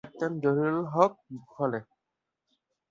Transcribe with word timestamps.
থাকতেন 0.03 0.31
জহুরুল 0.43 0.85
হক 0.93 1.13
হলে। 1.55 1.79